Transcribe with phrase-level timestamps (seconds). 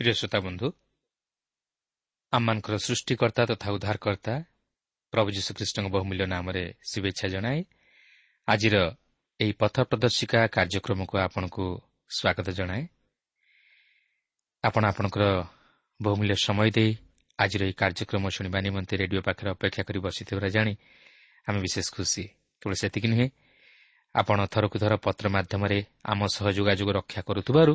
[0.00, 0.68] ପ୍ରିୟ ଶ୍ରୋତା ବନ୍ଧୁ
[2.32, 4.34] ଆମମାନଙ୍କର ସୃଷ୍ଟିକର୍ତ୍ତା ତଥା ଉଦ୍ଧାରକର୍ତ୍ତା
[5.12, 7.60] ପ୍ରଭୁ ଯୀଶୁଖ୍ରୀଷ୍ଟଙ୍କ ବହୁମୂଲ୍ୟ ନାମରେ ଶୁଭେଚ୍ଛା ଜଣାଏ
[8.48, 8.76] ଆଜିର
[9.40, 11.64] ଏହି ପଥ ପ୍ରଦର୍ଶିକା କାର୍ଯ୍ୟକ୍ରମକୁ ଆପଣଙ୍କୁ
[12.10, 12.82] ସ୍ୱାଗତ ଜଣାଏ।
[14.64, 15.24] ଆପଣ ଆପଣଙ୍କର
[16.00, 16.90] ବହୁମୂଲ୍ୟ ସମୟ ଦେଇ
[17.38, 20.72] ଆଜିର ଏହି କାର୍ଯ୍ୟକ୍ରମ ଶୁଣିବା ନିମନ୍ତେ ରେଡିଓ ପାଖରେ ଅପେକ୍ଷା କରି ବସିଥିବାର ଜାଣି
[21.46, 22.24] ଆମେ ବିଶେଷ ଖୁସି।
[22.62, 23.28] କେବଳ ସେତିକି ନୁହେଁ
[24.14, 27.74] ଆପଣ ଥରକୁ ଥର ପତ୍ର ମାଧ୍ୟମରେ ଆମ ସହ ଯୋଗାଯୋଗ ରକ୍ଷା କରୁଥିବାରୁ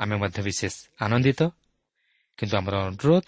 [0.00, 1.40] ଆମେ ମଧ୍ୟ ବିଶେଷ ଆନନ୍ଦିତ।
[2.38, 3.26] କିନ୍ତୁ ଆମର ଅନୁରୋଧ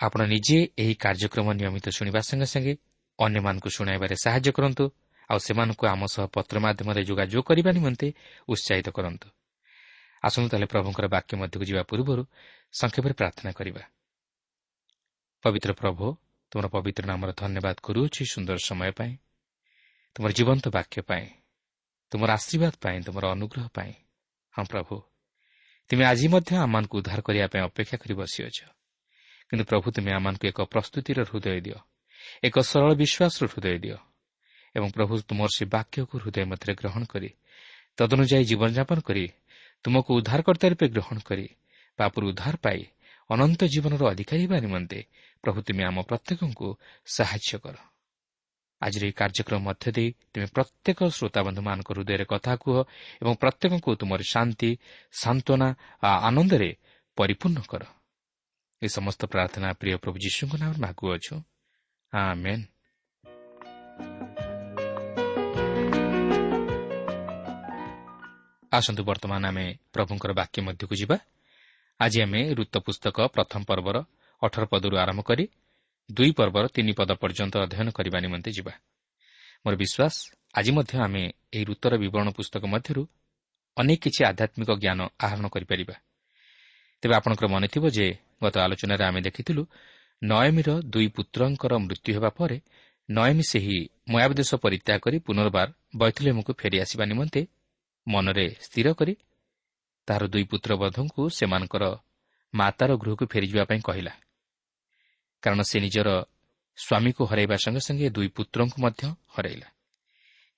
[0.00, 2.74] ଆପଣ ନିଜେ ଏହି କାର୍ଯ୍ୟକ୍ରମ ନିୟମିତ ଶୁଣିବା ସଙ୍ଗେ ସଙ୍ଗେ
[3.18, 4.84] ଅନ୍ୟମାନଙ୍କୁ ଶୁଣାଇବାରେ ସାହାଯ୍ୟ କରନ୍ତୁ
[5.30, 8.08] ଆଉ ସେମାନଙ୍କୁ ଆମ ସହ ପତ୍ର ମାଧ୍ୟମରେ ଯୋଗାଯୋଗ କରିବା ନିମନ୍ତେ
[8.48, 9.28] ଉତ୍ସାହିତ କରନ୍ତୁ।
[10.24, 12.22] ଆସନ୍ତୁ ତାହେଲେ ପ୍ରଭୁଙ୍କର ବାକ୍ୟ ମଧ୍ୟକୁ ଯିବା ପୂର୍ବରୁ
[12.74, 13.82] ସଂକ୍ଷେପରେ ପ୍ରାର୍ଥନା କରିବା।
[15.44, 16.04] ପବିତ୍ର ପ୍ରଭୁ
[16.52, 19.12] ତୁମର ପବିତ୍ର ନାମର ଧନ୍ୟବାଦ କରୁଅଛି ସୁନ୍ଦର ସମୟ ପାଇଁ
[20.16, 21.26] ତୁମର ଜୀବନ୍ତ ବାକ୍ୟ ପାଇଁ
[22.12, 23.92] ତୁମର ଆଶୀର୍ବାଦ ପାଇଁ ତୁମର ଅନୁଗ୍ରହ ପାଇଁ।
[24.54, 24.94] ହଁ ପ୍ରଭୁ
[25.90, 28.58] ତୁମେ ଆଜି ମଧ୍ୟ ଆମମାନଙ୍କୁ ଉଦ୍ଧାର କରିବା ପାଇଁ ଅପେକ୍ଷା କରି ବସିଅଛ।
[29.48, 31.78] କିନ୍ତୁ ପ୍ରଭୁ ତୁମେ ଆମମାନଙ୍କୁ ଏକ ପ୍ରସ୍ତୁତିର ହୃଦୟ ଦିଅ
[32.42, 33.98] ଏକ ସରଳ ବିଶ୍ୱାସର ହୃଦୟ ଦିଅ
[34.74, 37.30] ଏବଂ ପ୍ରଭୁ ତୁମର ସେ ବାକ୍ୟକୁ ହୃଦୟ ମଧ୍ୟରେ ଗ୍ରହଣ କରି
[37.98, 39.24] ତଦନୁଯାୟୀ ଜୀବନଯାପନ କରି
[39.84, 41.46] ତୁମକୁ ଉଦ୍ଧାରକର୍ତ୍ତା ରୂପେ ଗ୍ରହଣ କରି
[41.98, 42.80] ପାପରୁ ଉଦ୍ଧାର ପାଇ
[43.30, 44.98] ଅନନ୍ତ ଜୀବନର ଅଧିକାରୀ ହେବା ନିମନ୍ତେ
[45.44, 46.68] ପ୍ରଭୁ ତୁମେ ଆମ ପ୍ରତ୍ୟେକଙ୍କୁ
[47.06, 47.76] ସାହାଯ୍ୟ କର।
[48.82, 52.76] ଆଜିର ଏହି କାର୍ଯ୍ୟକ୍ରମ ମଧ୍ୟ ଦେଇ ତୁମେ ପ୍ରତ୍ୟେକ ଶ୍ରୋତାବନ୍ଧୁମାନଙ୍କ ହୃଦୟରେ କଥା କୁହ
[53.22, 54.70] ଏବଂ ପ୍ରତ୍ୟେକଙ୍କୁ ତୁମର ଶାନ୍ତି
[55.22, 55.68] ସାନ୍ତ୍ୱନା
[56.28, 56.70] ଆନନ୍ଦରେ
[57.18, 57.82] ପରିପୂର୍ଣ୍ଣ କର।
[58.82, 61.34] ଏ ସମସ୍ତ ପ୍ରାର୍ଥନା ପ୍ରିୟ ପ୍ରଭୁ ଯୀଶୁଙ୍କ ନାମରେ ମାଗୁଅଛୁ।
[68.76, 71.16] ଆସନ୍ତୁ ବର୍ତ୍ତମାନ ଆମେ ପ୍ରଭୁଙ୍କର ବାକ୍ୟ ମଧ୍ୟକୁ ଯିବା।
[72.00, 73.96] ଆଜି ଆମେ ଋତ ପୁସ୍ତକ ପ୍ରଥମ ପର୍ବର
[74.42, 75.44] ଅଠର ପଦରୁ ଆରମ୍ଭ କରି
[76.08, 78.72] ଦୁଇ ପର୍ବର ତିନି ପଦ ପର୍ଯ୍ୟନ୍ତ ଅଧ୍ୟୟନ କରିବା ନିମନ୍ତେ ଯିବା।
[79.64, 80.14] ମୋର ବିଶ୍ୱାସ
[80.54, 81.22] ଆଜି ମଧ୍ୟ ଆମେ
[81.54, 83.02] ଏହି ଋତର ବିବରଣ ପୁସ୍ତକ ମଧ୍ୟରୁ
[83.76, 85.96] ଅନେକ କିଛି ଆଧ୍ୟାତ୍ମିକ ଜ୍ଞାନ ଆହରଣ କରିପାରିବା।
[87.02, 88.06] ତେବେ ଆପଣଙ୍କର ମନେଥିବ ଯେ
[88.42, 89.62] ଗତ ଆଲୋଚନାରେ ଆମେ ଦେଖିଥିଲୁ
[90.22, 92.58] ନୟମୀର ଦୁଇ ପୁତ୍ରଙ୍କର ମୃତ୍ୟୁ ହେବା ପରେ
[93.08, 93.78] ନୟମୀ ସେହି
[94.12, 97.40] ମୟାବ ଦେଶ ପରିତ୍ୟାଗ କରି ପୁନର୍ବାର ବୈଥଲେମକୁ ଫେରିଆସିବା ନିମନ୍ତେ
[98.06, 99.14] ମନରେ ସ୍ଥିର କରି
[100.08, 101.84] ତାହାର ଦୁଇ ପୁତ୍ରବଧଙ୍କୁ ସେମାନଙ୍କର
[102.54, 104.12] ମାତାର ଗୃହକୁ ଫେରିଯିବା ପାଇଁ କହିଲା।
[105.42, 106.08] କାରଣ ସେ ନିଜର
[106.78, 109.68] ସ୍ୱାମୀକୁ ହରାଇବା ସଙ୍ଗେ ସଙ୍ଗେ ଦୁଇ ପୁତ୍ରଙ୍କୁ ମଧ୍ୟ ହରାଇଲା।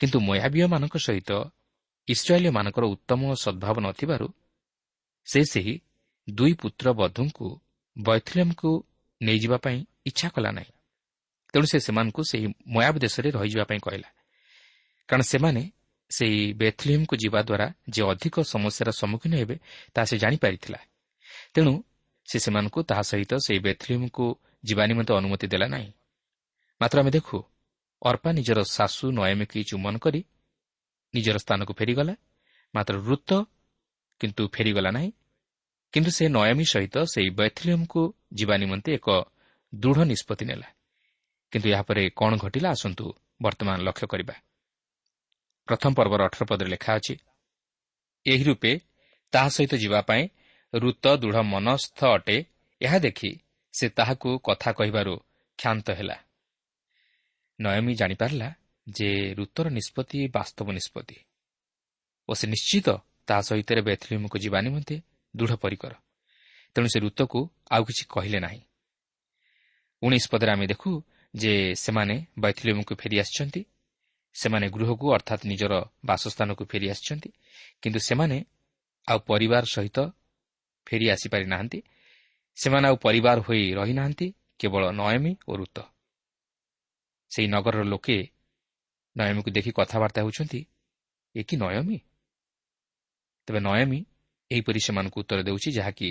[0.01, 1.31] କିନ୍ତୁ ମୟାବୀୟମାନଙ୍କ ସହିତ
[2.09, 4.29] ଇସ୍ରାଏଲୀମାନଙ୍କର ଉତ୍ତମ ସଦ୍ଭାବ ନଥିବାରୁ
[5.27, 5.81] ସେ ସେହି
[6.31, 7.61] ଦୁଇ ପୁତ୍ର ବଧୂଙ୍କୁ
[7.99, 8.71] ବୈଥଲେମ୍କୁ
[9.23, 10.73] ନେଇଯିବା ପାଇଁ ଇଚ୍ଛା କଲା ନାହିଁ।
[11.53, 14.09] ତେଣୁ ସେ ସେମାନଙ୍କୁ ସେହି ମୟାବ ଦେଶରେ ରହିଯିବା ପାଇଁ କହିଲା।
[15.09, 15.63] କାରଣ ସେମାନେ
[16.11, 19.57] ସେହି ବେଥଲିମ୍କୁ ଯିବା ଦ୍ୱାରା ଯେ ଅଧିକ ସମସ୍ୟାର ସମ୍ମୁଖୀନ ହେବେ
[19.95, 20.79] ତାହା ସେ ଜାଣିପାରିଥିଲା।
[21.55, 21.83] ତେଣୁ
[22.29, 24.27] ସେ ସେମାନଙ୍କୁ ତାହା ସହିତ ସେହି ବେଥଲିମ୍କୁ
[24.65, 25.93] ଯିବା ନିମନ୍ତେ ଅନୁମତି ଦେଲା ନାହିଁ।
[26.81, 27.37] ମାତ୍ର ଆମେ ଦେଖୁ
[28.03, 30.21] ଅର୍ପା ନିଜର ଶାଶୁ ନୟମିକି ଚୁମନ କରି
[31.15, 32.15] ନିଜର ସ୍ଥାନକୁ ଫେରିଗଲା।
[32.75, 33.31] ମାତ୍ର ଋତ
[34.21, 35.11] କିନ୍ତୁ ଫେରିଗଲା ନାହିଁ।
[35.93, 38.03] କିନ୍ତୁ ସେ ନୟମୀ ସହିତ ସେହି ବୈଥଲିୟମ୍କୁ
[38.35, 39.09] ଯିବା ନିମନ୍ତେ ଏକ
[39.75, 40.69] ଦୃଢ଼ ନିଷ୍ପତ୍ତି ନେଲା।
[41.53, 43.05] କିନ୍ତୁ ଏହାପରେ କ'ଣ ଘଟିଲା ଆସନ୍ତୁ
[43.43, 44.35] ବର୍ତ୍ତମାନ ଲକ୍ଷ୍ୟ କରିବା।
[45.69, 47.15] ପ୍ରଥମ ପର୍ବର ଅଠର ପଦରେ ଲେଖା ଅଛି
[48.27, 48.73] ଏହି ରୂପେ
[49.33, 50.23] ତାହା ସହିତ ଯିବା ପାଇଁ
[50.75, 52.37] ଋତ ଦୃଢ଼ ମନସ୍ଥ ଅଟେ।
[52.81, 53.31] ଏହା ଦେଖି
[53.79, 55.15] ସେ ତାହାକୁ କଥା କହିବାରୁ
[55.59, 56.17] କ୍ଷାନ୍ତ ହେଲା।
[57.59, 58.49] ନୟମୀ ଜାଣିପାରିଲା
[58.87, 61.17] ଯେ ଋତର ନିଷ୍ପତ୍ତି ବାସ୍ତବ ନିଷ୍ପତ୍ତି
[62.29, 62.89] ଓ ସେ ନିଶ୍ଚିତ
[63.27, 64.97] ତାହା ସହିତ ବେଥଲିମକୁ ଯିବା ନିମନ୍ତେ
[65.35, 65.93] ଦୃଢ଼ ପରିକର।
[66.77, 67.41] ତେଣୁ ସେ ଋତକୁ
[67.71, 68.61] ଆଉ କିଛି କହିଲେ ନାହିଁ।
[70.03, 70.91] ଉଣେଇଶ ପଦରେ ଆମେ ଦେଖୁ
[71.35, 73.63] ଯେ ସେମାନେ ବୈଥଲିମକୁ ଫେରିଆସିଛନ୍ତି
[74.35, 75.73] ସେମାନେ ଗୃହକୁ ଅର୍ଥାତ୍ ନିଜର
[76.05, 77.31] ବାସସ୍ଥାନକୁ ଫେରିଆସିଛନ୍ତି
[77.83, 78.39] କିନ୍ତୁ ସେମାନେ
[79.09, 79.99] ଆଉ ପରିବାର ସହିତ
[80.87, 81.79] ଫେରି ଆସିପାରି ନାହାନ୍ତି
[82.59, 84.27] ସେମାନେ ଆଉ ପରିବାର ହୋଇ ରହିନାହାନ୍ତି
[84.59, 85.79] କେବଳ ନୟମୀ ଓ ଋତ
[87.31, 88.19] ସେହି ନଗରର ଲୋକେ
[89.17, 90.61] ନୟମୀକୁ ଦେଖି କଥାବାର୍ତ୍ତା ହେଉଛନ୍ତି
[91.35, 91.99] ଏ କି ନୟମୀ?
[93.49, 93.99] ତେବେ ନୟମୀ
[94.51, 96.09] ଏହିପରି ସେମାନଙ୍କୁ ଉତ୍ତର ଦେଉଛି ଯାହାକି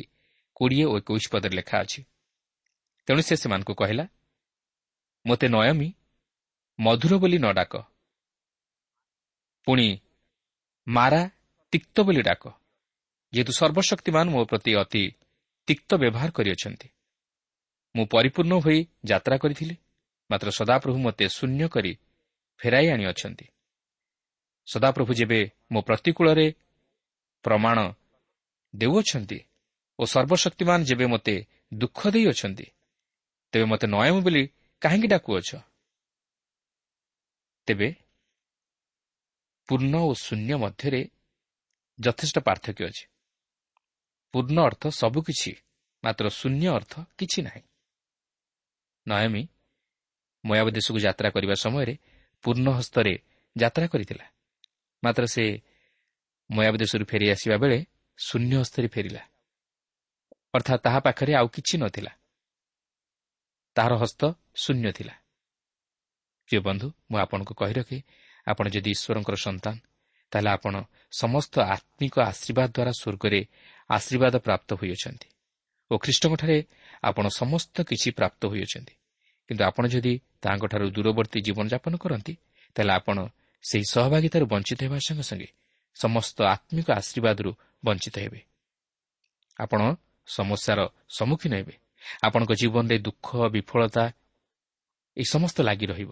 [0.58, 2.02] କୋଡ଼ିଏ ଓ ଏକୋଇଶ ପଦରେ ଲେଖା ଅଛି।
[3.08, 4.06] ତେଣୁ ସେ ସେମାନଙ୍କୁ କହିଲା
[5.26, 5.90] ମୋତେ ନୟମୀ
[6.80, 7.74] ମଧୁର ବୋଲି ନ ଡାକ।
[9.68, 9.88] ପୁଣି
[10.88, 11.22] ମାରା
[11.74, 12.44] ତିକ୍ତ ବୋଲି ଡାକ।
[13.34, 15.04] ଯେହେତୁ ସର୍ବଶକ୍ତିମାନ ମୋ ପ୍ରତି ଅତି
[15.68, 16.90] ତିକ୍ତ ବ୍ୟବହାର କରିଅଛନ୍ତି।
[17.96, 19.76] ମୁଁ ପରିପୂର୍ଣ୍ଣ ହୋଇ ଯାତ୍ରା କରିଥିଲି
[20.30, 21.92] ମାତ୍ର ସଦାପ୍ରଭୁ ମୋତେ ଶୂନ୍ୟ କରି
[22.60, 23.46] ଫେରାଇ ଆଣିଅଛନ୍ତି।
[24.68, 25.40] ସଦାପ୍ରଭୁ ଯେବେ
[25.72, 26.48] ମୋ ପ୍ରତିକୂଳରେ
[27.44, 27.78] ପ୍ରମାଣ
[28.76, 29.40] ଦେଉଅଛନ୍ତି
[30.00, 31.36] ଓ ସର୍ବଶକ୍ତିମାନ ଯେବେ ମୋତେ
[31.74, 32.68] ଦୁଃଖ ଦେଇଅଛନ୍ତି
[33.54, 34.44] ତେବେ ମୋତେ ନୟମ ବୋଲି
[34.82, 35.50] କାହିଁକି ଡାକୁଅଛ?
[37.68, 37.90] ତେବେ
[39.68, 41.02] ପୂର୍ଣ୍ଣ ଓ ଶୂନ୍ୟ ମଧ୍ୟରେ
[42.00, 43.04] ଯଥେଷ୍ଟ ପାର୍ଥକ୍ୟ ଅଛି।
[44.34, 45.52] ପୂର୍ଣ୍ଣ ଅର୍ଥ ସବୁକିଛି
[46.04, 47.64] ମାତ୍ର ଶୂନ୍ୟ ଅର୍ଥ କିଛି ନାହିଁ।
[49.08, 49.44] ନୟମୀ
[50.44, 51.94] ମୟାବ ଦେଶକୁ ଯାତ୍ରା କରିବା ସମୟରେ
[52.44, 53.14] ପୂର୍ଣ୍ଣ ହସ୍ତରେ
[53.56, 54.26] ଯାତ୍ରା କରିଥିଲା
[55.04, 55.44] ମାତ୍ର ସେ
[56.50, 57.78] ମୟାବ ଦେଶରୁ ଫେରିଆସିବା ବେଳେ
[58.20, 59.22] ଶୂନ୍ୟ ହସ୍ତରେ ଫେରିଲା।
[60.56, 62.12] ଅର୍ଥାତ୍ ତାହା ପାଖରେ ଆଉ କିଛି ନଥିଲା।
[63.76, 64.22] ତାହାର ହସ୍ତ
[64.56, 65.16] ଶୂନ୍ୟ ଥିଲା।
[66.50, 67.98] ପ୍ରିୟ ବନ୍ଧୁ ମୁଁ ଆପଣଙ୍କୁ କହି ରଖେ
[68.48, 69.76] ଆପଣ ଯଦି ଈଶ୍ୱରଙ୍କର ସନ୍ତାନ
[70.32, 70.74] ତାହେଲେ ଆପଣ
[71.12, 73.42] ସମସ୍ତ ଆତ୍ମିକ ଆଶୀର୍ବାଦ ଦ୍ୱାରା ସ୍ୱର୍ଗରେ
[73.90, 75.28] ଆଶୀର୍ବାଦ ପ୍ରାପ୍ତ ହୋଇଅଛନ୍ତି।
[75.92, 76.58] ଓ ଖ୍ରୀଷ୍ଟଙ୍କଠାରେ
[77.04, 78.94] ଆପଣ ସମସ୍ତ କିଛି ପ୍ରାପ୍ତ ହୋଇଅଛନ୍ତି।
[79.50, 82.34] କିନ୍ତୁ ଆପଣ ଯଦି ତାହାଙ୍କଠାରୁ ଦୂରବର୍ତ୍ତୀ ଜୀବନଯାପନ କରନ୍ତି
[82.76, 83.18] ତାହେଲେ ଆପଣ
[83.64, 85.50] ସେହି ସହଭାଗିତାରୁ ବଞ୍ଚିତ ହେବା ସଙ୍ଗେ ସଙ୍ଗେ
[85.96, 87.52] ସମସ୍ତ ଆତ୍ମିକ ଆଶୀର୍ବାଦରୁ
[87.86, 88.40] ବଞ୍ଚିତ ହେବେ।
[89.60, 89.80] ଆପଣ
[90.28, 90.80] ସମସ୍ୟାର
[91.18, 91.76] ସମ୍ମୁଖୀନ ହେବେ।
[92.24, 94.04] ଆପଣଙ୍କ ଜୀବନରେ ଦୁଃଖ ବିଫଳତା
[95.18, 96.12] ଏହି ସମସ୍ତ ଲାଗି ରହିବ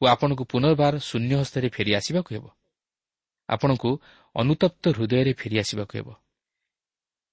[0.00, 2.44] ଓ ଆପଣଙ୍କୁ ପୁନର୍ବାର ଶୂନ୍ୟ ହସ୍ତରେ ଫେରିଆସିବାକୁ ହେବ।
[3.48, 3.90] ଆପଣଙ୍କୁ
[4.36, 6.08] ଅନୁତପ୍ତ ହୃଦୟରେ ଫେରିଆସିବାକୁ ହେବ।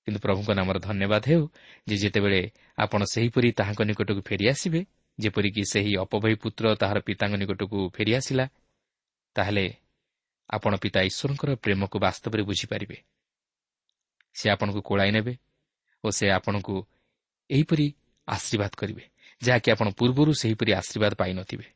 [0.07, 1.43] କିନ୍ତୁ ପ୍ରଭୁଙ୍କ ନାମର ଧନ୍ୟବାଦ ହେଉ
[1.87, 2.41] ଯେ ଯେତେବେଳେ
[2.77, 4.81] ଆପଣ ସେହିପରି ତାହାଙ୍କ ନିକଟକୁ ଫେରିଆସିବେ
[5.19, 8.45] ଯେପରିକି ସେହି ଅପବୟୀ ପୁତ୍ର ତାହାର ପିତାଙ୍କ ନିକଟକୁ ଫେରିଆସିଲା
[9.35, 9.65] ତାହେଲେ
[10.49, 12.97] ଆପଣ ପିତା ଈଶ୍ୱରଙ୍କର ପ୍ରେମକୁ ବାସ୍ତବରେ ବୁଝିପାରିବେ।
[14.35, 15.33] ସେ ଆପଣଙ୍କୁ କୋଳାଇ ନେବେ
[16.03, 16.75] ଓ ସେ ଆପଣଙ୍କୁ
[17.49, 17.87] ଏହିପରି
[18.27, 19.03] ଆଶୀର୍ବାଦ କରିବେ
[19.41, 21.67] ଯାହାକି ଆପଣ ପୂର୍ବରୁ ସେହିପରି ଆଶୀର୍ବାଦ ପାଇନଥିବେ।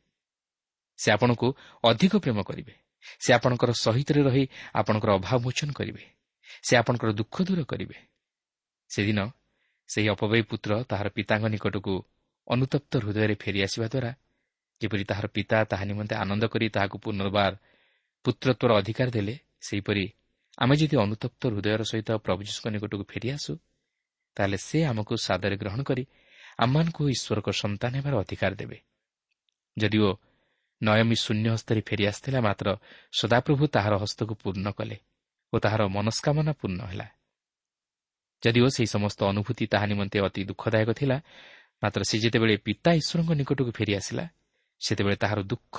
[0.98, 1.48] ସେ ଆପଣଙ୍କୁ
[1.84, 2.74] ଅଧିକ ପ୍ରେମ କରିବେ
[3.20, 4.44] ସେ ଆପଣଙ୍କର ସହିତରେ ରହି
[4.80, 6.04] ଆପଣଙ୍କର ଅଭାବ ମୋଚନ କରିବେ
[6.66, 8.11] ସେ ଆପଣଙ୍କର ଦୁଃଖ ଦୂର କରିବେ।
[8.92, 9.20] ସେଦିନ
[9.88, 11.94] ସେହି ଅପବୟୀ ପୁତ୍ର ତାହାର ପିତାଙ୍କ ନିକଟକୁ
[12.48, 14.10] ଅନୁତପ୍ତ ହୃଦୟରେ ଫେରିଆସିବା ଦ୍ୱାରା
[14.80, 17.52] ଯେପରି ତାହାର ପିତା ତାହା ନିମନ୍ତେ ଆନନ୍ଦ କରି ତାହାକୁ ପୁନର୍ବାର
[18.24, 19.34] ପୁତ୍ରତ୍ୱର ଅଧିକାର ଦେଲେ
[19.66, 20.04] ସେହିପରି
[20.58, 23.52] ଆମେ ଯଦି ଅନୁତପ୍ତ ହୃଦୟର ସହିତ ପ୍ରଭୁ ଯୀଶୁଙ୍କ ନିକଟକୁ ଫେରିଆସୁ
[24.36, 26.04] ତାହେଲେ ସେ ଆମକୁ ସାଦରେ ଗ୍ରହଣ କରି
[26.58, 28.78] ଆମମାନଙ୍କୁ ଈଶ୍ୱରଙ୍କ ସନ୍ତାନ ହେବାର ଅଧିକାର ଦେବେ।
[29.76, 30.08] ଯଦିଓ
[30.80, 32.68] ନୟମୀ ଶୂନ୍ୟ ହସ୍ତରେ ଫେରିଆସିଥିଲା ମାତ୍ର
[33.12, 34.96] ସଦାପ୍ରଭୁ ତାହାର ହସ୍ତକୁ ପୂର୍ଣ୍ଣ କଲେ
[35.52, 37.06] ଓ ତାହାର ମନସ୍କାମନା ପୂର୍ଣ୍ଣ ହେଲା।
[38.42, 41.16] ଯଦିଓ ସେହି ସମସ୍ତ ଅନୁଭୂତି ତାହା ନିମନ୍ତେ ଅତି ଦୁଃଖଦାୟକ ଥିଲା
[41.82, 44.24] ମାତ୍ର ସେ ଯେତେବେଳେ ପିତା ଈଶ୍ୱରଙ୍କ ନିକଟକୁ ଫେରିଆସିଲା
[44.80, 45.76] ସେତେବେଳେ ତାହାର ଦୁଃଖ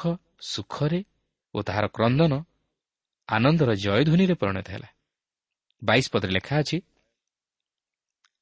[0.53, 0.99] ସୁଖରେ
[1.53, 2.33] ଓ ତାହାର କ୍ରନ୍ଦନ
[3.29, 4.89] ଆନନ୍ଦର ଜୟଧ୍ୱନିରେ ପରିଣତ ହେଲା।
[5.81, 6.77] ବାଇଶ ପଦରେ ଲେଖା ଅଛି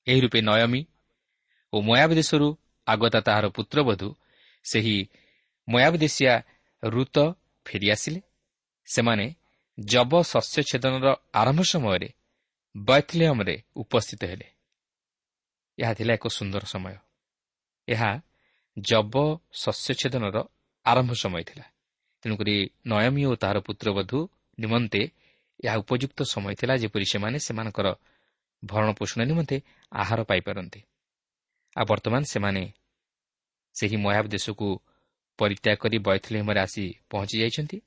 [0.08, 0.82] ଏହି ରୂପେ ନୟମୀ
[1.74, 2.48] ଓ ମୟାବ ଦେଶରୁ
[2.88, 4.10] ଆଗତା ତାହାର ପୁତ୍ରବଧୂ
[4.66, 4.98] ସେହି
[5.68, 6.34] ମୟାବଦେଶିଆ
[6.84, 7.18] ଋତ
[7.66, 8.20] ଫେରିଆସିଲେ
[8.88, 9.26] ସେମାନେ
[9.78, 12.10] ଜବ ଶସ୍ୟଛେଦନର ଆରମ୍ଭ ସମୟରେ
[12.76, 14.48] ବୈଥଲିୟମ୍ରେ ଉପସ୍ଥିତ ହେଲେ।
[15.78, 16.96] ଏହା ଥିଲା ଏକ ସୁନ୍ଦର ସମୟ।
[17.88, 18.22] ଏହା
[18.80, 19.16] ଜବ
[19.54, 20.38] ଶସ୍ୟଛେଦନର
[20.86, 21.66] ଆରମ୍ଭ ସମୟ ଥିଲା।
[22.22, 22.56] ତେଣୁକରି
[22.88, 24.20] ନୟମୀ ଓ ତାହାର ପୁତ୍ରବଧୂ
[24.60, 25.02] ନିମନ୍ତେ
[25.64, 27.88] ଏହା ଉପଯୁକ୍ତ ସମୟ ଥିଲା ଯେପରି ସେମାନେ ସେମାନଙ୍କର
[28.66, 29.58] ଭରଣ ପୋଷଣ ନିମନ୍ତେ
[29.92, 30.82] ଆହାର ପାଇପାରନ୍ତି।
[31.78, 32.64] ଆଉ ବର୍ତ୍ତମାନ ସେମାନେ
[33.74, 34.68] ସେହି ମୟାବ ଦେଶକୁ
[35.38, 37.78] ପରିତ୍ୟାଗ କରି ବୈଥଲେହମରେ ଆସି ପହଞ୍ଚି ଯାଇଛନ୍ତି।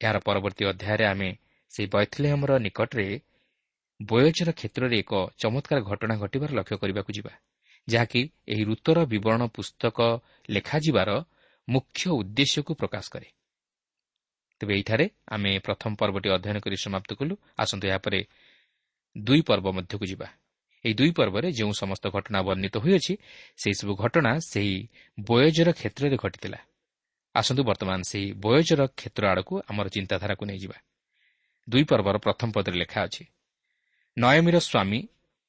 [0.00, 1.30] ଏହାର ପରବର୍ତ୍ତୀ ଅଧ୍ୟାୟରେ ଆମେ
[1.68, 3.06] ସେହି ବୈଥଲେହମର ନିକଟରେ
[4.00, 5.12] ବୟଜର କ୍ଷେତ୍ରରେ ଏକ
[5.42, 7.32] ଚମତ୍କାର ଘଟଣା ଘଟିବାର ଲକ୍ଷ୍ୟ କରିବାକୁ ଯିବା
[7.88, 9.98] ଯାହାକି ଏହି ଋତୁର ବିବରଣ ପୁସ୍ତକ
[10.50, 11.10] ଲେଖାଯିବାର
[11.68, 13.28] ମୁଖ୍ୟ ଉଦ୍ଦେଶ୍ୟକୁ ପ୍ରକାଶ କରେ।
[14.60, 18.20] ତେବେ ଏହିଠାରେ ଆମେ ପ୍ରଥମ ପର୍ବଟି ଅଧ୍ୟୟନ କରି ସମାପ୍ତ କଲୁ। ଆସନ୍ତୁ ଏହାପରେ
[19.16, 20.28] ଦୁଇ ପର୍ବ ମଧ୍ୟକୁ ଯିବା।
[20.84, 23.14] ଏହି ଦୁଇ ପର୍ବରେ ଯେଉଁ ସମସ୍ତ ଘଟଣା ବର୍ଣ୍ଣିତ ହୋଇଅଛି
[23.62, 24.76] ସେହିସବୁ ଘଟଣା ସେହି
[25.18, 26.58] ବୟଜର କ୍ଷେତ୍ରରେ ଘଟିଥିଲା।
[27.34, 30.76] ଆସନ୍ତୁ ବର୍ତ୍ତମାନ ସେହି ବୟଜର କ୍ଷେତ୍ର ଆଡ଼କୁ ଆମର ଚିନ୍ତାଧାରାକୁ ନେଇଯିବା।
[31.68, 33.24] ଦୁଇ ପର୍ବର ପ୍ରଥମ ପଦରେ ଲେଖା ଅଛି
[34.18, 35.00] ନୟମୀର ସ୍ୱାମୀ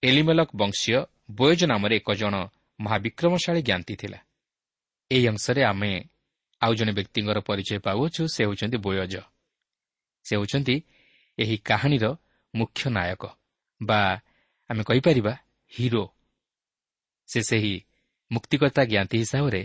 [0.03, 0.97] ଏଲିମେଲକ୍ ବଂଶୀୟ
[1.37, 2.35] ବୟଜ ନାମରେ ଏକ ଜଣ
[2.79, 4.19] ମହାବିକ୍ରମଶାଳୀ ଜ୍ଞାନ୍ତି ଥିଲା।
[5.11, 5.91] ଏହି ଅଂଶରେ ଆମେ
[6.61, 9.13] ଆଉ ଜଣେ ବ୍ୟକ୍ତିଙ୍କର ପରିଚୟ ପାଉଅଛୁ ସେ ହେଉଛନ୍ତି ବୟଜ।
[10.25, 10.75] ସେ ହେଉଛନ୍ତି
[11.37, 12.05] ଏହି କାହାଣୀର
[12.53, 13.23] ମୁଖ୍ୟ ନାୟକ
[13.81, 13.99] ବା
[14.69, 15.33] ଆମେ କହିପାରିବା
[15.71, 16.03] ହିରୋ।
[17.29, 17.73] ସେ ସେହି
[18.31, 19.61] ମୁକ୍ତିକର୍ତ୍ତା ଜ୍ଞାତି ହିସାବରେ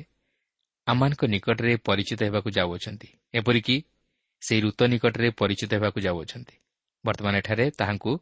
[0.87, 3.77] ଆମମାନଙ୍କ ନିକଟରେ ପରିଚିତ ହେବାକୁ ଯାଉଅଛନ୍ତି ଏପରିକି
[4.43, 6.55] ସେହି ଋତ ନିକଟରେ ପରିଚିତ ହେବାକୁ ଯାଉଅଛନ୍ତି।
[7.05, 8.13] ବର୍ତ୍ତମାନ ଏଠାରେ ତାହାଙ୍କୁ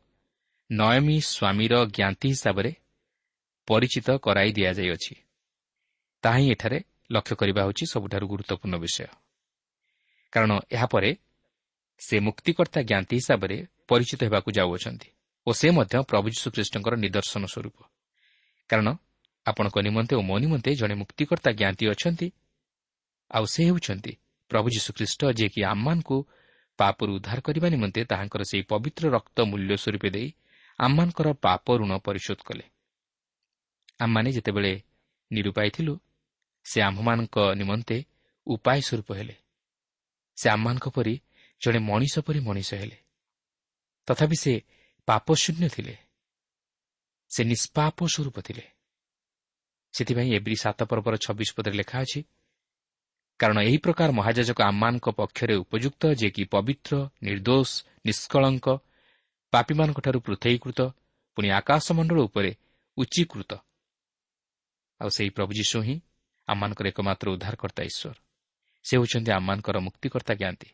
[0.73, 2.71] ନୟମୀ ସ୍ୱାମୀର ଜ୍ଞାତି ହିସାବରେ
[3.69, 5.15] ପରିଚିତ କରାଇ ଦିଆଯାଇଅଛି।
[6.25, 6.79] ତାହା ହିଁ ଏଠାରେ
[7.13, 9.07] ଲକ୍ଷ୍ୟ କରିବା ହେଉଛି ସବୁଠାରୁ ଗୁରୁତ୍ୱପୂର୍ଣ୍ଣ ବିଷୟ।
[10.33, 11.11] କାରଣ ଏହାପରେ
[12.01, 13.57] ସେ ମୁକ୍ତିକର୍ତ୍ତା ଜ୍ଞାତି ହିସାବରେ
[13.89, 15.09] ପରିଚିତ ହେବାକୁ ଯାଉଅଛନ୍ତି
[15.47, 17.77] ଓ ସେ ମଧ୍ୟ ପ୍ରଭୁ ଯୀଶୁଖ୍ରୀଷ୍ଟଙ୍କର ନିଦର୍ଶନ ସ୍ୱରୂପ।
[18.71, 18.89] କାରଣ
[19.47, 22.27] ଆପଣଙ୍କ ନିମନ୍ତେ ଓ ମୋ ନିମନ୍ତେ ଜଣେ ମୁକ୍ତିକର୍ତ୍ତା ଜ୍ଞାତି ଅଛନ୍ତି
[23.31, 24.13] ଆଉ ସେ ହେଉଛନ୍ତି
[24.51, 26.17] ପ୍ରଭୁ ଯୀଶୁଖ୍ରୀଷ୍ଟ ଯିଏକି ଆମମାନଙ୍କୁ
[26.79, 30.29] ପାପରୁ ଉଦ୍ଧାର କରିବା ନିମନ୍ତେ ତାହାଙ୍କର ସେହି ପବିତ୍ର ରକ୍ତ ମୂଲ୍ୟ ସ୍ୱରୂପ ଦେଇ
[30.83, 32.65] ଆମମାନଙ୍କର ପାପ ଋଣ ପରିଶୋଧ କଲେ।
[34.01, 34.73] ଆମମାନେ ଯେତେବେଳେ
[35.31, 35.95] ନିରୁପାୟ ଥିଲୁ
[36.67, 37.97] ସେ ଆମ୍ଭମାନଙ୍କ ନିମନ୍ତେ
[38.47, 39.37] ଉପାୟ ସ୍ୱରୂପ ହେଲେ।
[40.37, 41.15] ସେ ଆମମାନଙ୍କ ପରି
[41.61, 42.97] ଜଣେ ମଣିଷ ପରି ମଣିଷ ହେଲେ।
[44.09, 44.53] ତଥାପି ସେ
[45.09, 45.95] ପାପ ଶୂନ୍ୟ ଥିଲେ।
[47.31, 48.65] ସେ ନିଷ୍ପାପ ସ୍ୱରୂପ ଥିଲେ।
[49.95, 52.21] ସେଥିପାଇଁ ଏବ୍ରି ସାତ ପର୍ବର ଛବିଶ ପଦରେ ଲେଖା ଅଛି
[53.41, 57.71] କାରଣ ଏହି ପ୍ରକାର ମହାଜାଜକ ଆମମାନଙ୍କ ପକ୍ଷରେ ଉପଯୁକ୍ତ ଯିଏକି ପବିତ୍ର ନିର୍ଦ୍ଦୋଷ
[58.07, 58.67] ନିଷ୍କଳଙ୍କ
[59.53, 60.81] ପାପୀମାନଙ୍କଠାରୁ ପୃଥକୀକୃତ
[61.37, 62.51] ପୁଣି ଆକାଶମଣ୍ଡଳ ଉପରେ
[62.97, 63.53] ଉଚ୍ଚୀକୃତ।
[65.01, 65.97] ଆଉ ସେହି ପ୍ରଭୁ ଯୀଶୁ ହିଁ
[66.49, 68.17] ଆମମାନଙ୍କର ଏକମାତ୍ର ଉଦ୍ଧାରକର୍ତ୍ତା ଈଶ୍ୱର।
[68.85, 70.69] ସେ ହେଉଛନ୍ତି ଆମମାନଙ୍କର ମୁକ୍ତିକର୍ତ୍ତା ଜ୍ଞାନ୍ତି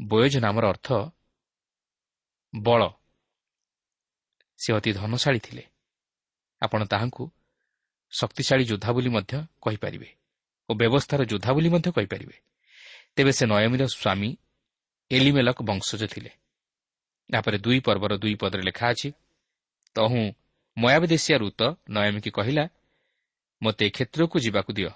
[0.00, 0.88] ବୟୋଜ ନାମର ଅର୍ଥ
[2.54, 2.82] ବଳ।
[4.58, 5.64] ସେ ଅତି ଧନଶାଳୀ ଥିଲେ।
[6.62, 7.24] ଆପଣ ତାହାଙ୍କୁ
[8.12, 10.08] ଶକ୍ତିଶାଳୀ ଯୋଦ୍ଧା ବୋଲି ମଧ୍ୟ କହିପାରିବେ
[10.68, 12.36] ଓ ବ୍ୟବସ୍ଥାର ଯୋଦ୍ଧା ବୋଲି ମଧ୍ୟ କହିପାରିବେ।
[13.16, 14.30] ତେବେ ସେ ନୟମୀର ସ୍ୱାମୀ
[15.10, 16.30] ଏଲିମେଲକ ବଂଶଜ ଥିଲେ।
[17.30, 19.08] ଏହାପରେ ଦୁଇ ପର୍ବର ଦୁଇ ପଦରେ ଲେଖା ଅଛି
[19.96, 20.22] ତହୁଁ
[20.76, 22.64] ମୟାବଦେଶିଆ ଋତ ନୟମୀକି କହିଲା
[23.62, 24.92] ମୋତେ କ୍ଷେତ୍ରକୁ ଯିବାକୁ ଦିଅ।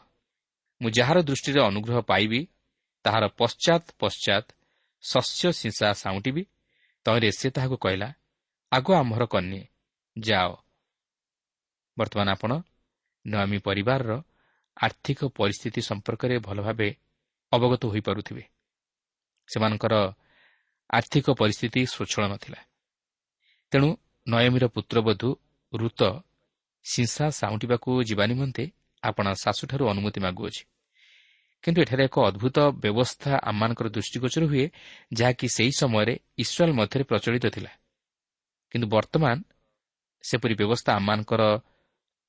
[0.81, 2.41] ମୁଁ ଯାହାର ଦୃଷ୍ଟିରେ ଅନୁଗ୍ରହ ପାଇବି
[3.05, 4.49] ତାହାର ପଶ୍ଚାତ୍ ପଶ୍ଚାତ୍
[5.05, 6.43] ଶସ୍ୟ ସିଂସା ସାଉଁଟିବି।
[7.07, 8.09] ତହିଁରେ ସେ ତାହାକୁ କହିଲା
[8.73, 9.63] ଆଗ ଆମ୍ଭର କନ୍ୟା
[10.17, 10.51] ଯାଅ।
[11.97, 12.53] ବର୍ତ୍ତମାନ ଆପଣ
[13.25, 14.13] ନୟାମୀ ପରିବାରର
[14.77, 16.89] ଆର୍ଥିକ ପରିସ୍ଥିତି ସମ୍ପର୍କରେ ଭଲ ଭାବେ
[17.53, 18.45] ଅବଗତ ହୋଇପାରୁଥିବେ।
[19.49, 19.95] ସେମାନଙ୍କର
[20.91, 22.61] ଆର୍ଥିକ ପରିସ୍ଥିତି ସ୍ୱଚ୍ଛଳ ନଥିଲା।
[23.73, 23.89] ତେଣୁ
[24.27, 25.31] ନୟମୀର ପୁତ୍ରବଧୂ
[25.73, 26.03] ଋତ
[26.85, 28.65] ସିଂସା ସାଉଁଟିବାକୁ ଯିବା ନିମନ୍ତେ
[29.03, 30.63] ଆପଣ ଶାଶୁଠାରୁ ଅନୁମତି ମାଗୁଅଛି।
[31.65, 34.67] କିନ୍ତୁ ଏଠାରେ ଏକ ଅଦ୍ଭୁତ ବ୍ୟବସ୍ଥା ଆମମାନଙ୍କର ଦୃଷ୍ଟିଗୋଚର ହୁଏ
[35.13, 37.71] ଯାହାକି ସେହି ସମୟରେ ଇସ୍ରାଏଲ୍ ମଧ୍ୟରେ ପ୍ରଚଳିତ ଥିଲା।
[38.71, 39.37] କିନ୍ତୁ ବର୍ତ୍ତମାନ
[40.25, 41.43] ସେପରି ବ୍ୟବସ୍ଥା ଆମମାନଙ୍କର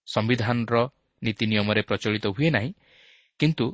[0.08, 0.76] ସମ୍ବିଧାନର
[1.22, 2.72] ନୀତି ନିୟମରେ ପ୍ରଚଳିତ ହୁଏ ନାହିଁ
[3.40, 3.66] କିନ୍ତୁ